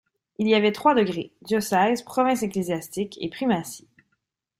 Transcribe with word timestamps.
Il 0.39 0.47
y 0.47 0.55
avait 0.55 0.71
trois 0.71 0.95
degrés, 0.95 1.31
diocèse, 1.43 2.01
province 2.01 2.41
ecclésiastique 2.41 3.19
et 3.21 3.29
primatie. 3.29 3.87